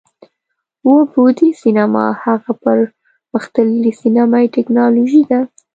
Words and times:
اووه 0.83 1.03
بعدی 1.13 1.49
سینما 1.61 2.05
هغه 2.23 2.51
پر 2.61 2.77
مختللې 3.33 3.91
سینمایي 4.01 4.47
ټیکنالوژي 4.55 5.23
ده، 5.29 5.39